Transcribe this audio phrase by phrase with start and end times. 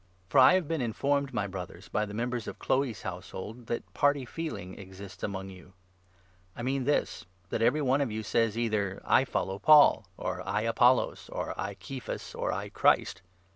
[0.29, 3.35] For I have n been informed, my Brothers, by the members of Chloe's house 310
[3.35, 3.37] I.
[3.37, 3.65] CORINTHIANS, 1.
[3.67, 5.73] hold, that party feeling exists among you.
[6.55, 10.41] I mean this, 12 that every one of you says either' I follow Paul,' or'
[10.49, 13.21] I Apollos,' or' I Kephas,' or' I Christ.'